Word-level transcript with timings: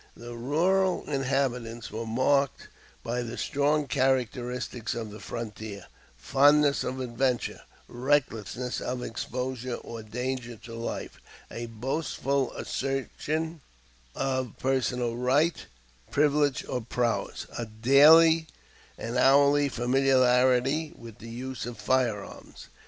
The 0.17 0.35
rural 0.35 1.03
inhabitants 1.07 1.91
were 1.91 2.07
marked 2.07 2.69
by 3.03 3.21
the 3.21 3.37
strong 3.37 3.85
characteristics 3.85 4.95
of 4.95 5.11
the 5.11 5.19
frontier, 5.19 5.85
fondness 6.17 6.83
of 6.83 6.99
adventure, 6.99 7.61
recklessness 7.87 8.81
of 8.81 9.03
exposure 9.03 9.75
or 9.75 10.01
danger 10.01 10.55
to 10.55 10.73
life, 10.73 11.21
a 11.51 11.67
boastful 11.67 12.51
assertion 12.53 13.61
of 14.15 14.57
personal 14.57 15.17
right, 15.17 15.67
privilege, 16.09 16.65
or 16.67 16.81
prowess, 16.81 17.45
a 17.55 17.67
daily 17.67 18.47
and 18.97 19.17
hourly 19.19 19.69
familiarity 19.69 20.93
with 20.97 21.19
the 21.19 21.29
use 21.29 21.67
of 21.67 21.77
fire 21.77 22.23
arms. 22.23 22.69